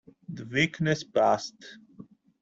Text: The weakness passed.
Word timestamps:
The 0.29 0.45
weakness 0.47 1.03
passed. 1.03 1.53